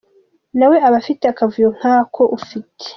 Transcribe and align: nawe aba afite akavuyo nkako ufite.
nawe 0.57 0.75
aba 0.87 0.97
afite 1.01 1.23
akavuyo 1.27 1.69
nkako 1.77 2.21
ufite. 2.37 2.85